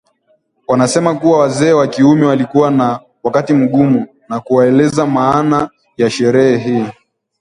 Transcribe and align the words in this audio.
wanasema 0.67 1.15
kuwa 1.15 1.39
wazee 1.39 1.71
wa 1.71 1.87
kiume 1.87 2.25
walikuwa 2.25 2.71
na 2.71 2.99
wakati 3.23 3.53
mgumu 3.53 4.07
wa 4.29 4.39
kuwaeleweza 4.39 5.05
maana 5.05 5.69
ya 5.97 6.09
sherehe 6.09 6.57
hii 6.57 6.87